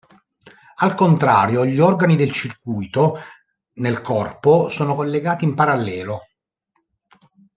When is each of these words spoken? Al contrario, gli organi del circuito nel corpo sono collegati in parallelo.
Al 0.77 0.95
contrario, 0.95 1.63
gli 1.63 1.77
organi 1.79 2.15
del 2.15 2.31
circuito 2.31 3.19
nel 3.73 4.01
corpo 4.01 4.67
sono 4.67 4.95
collegati 4.95 5.45
in 5.45 5.53
parallelo. 5.53 6.21